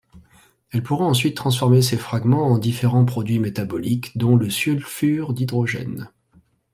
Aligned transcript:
Elle 0.71 0.81
pourra 0.81 1.05
ensuite 1.05 1.37
transformer 1.37 1.83
ces 1.83 1.95
fragments 1.95 2.47
en 2.47 2.57
différents 2.57 3.05
produits 3.05 3.37
métaboliques, 3.37 4.17
dont 4.17 4.35
le 4.35 4.49
sulfure 4.49 5.31
d'hydrogène. 5.31 6.09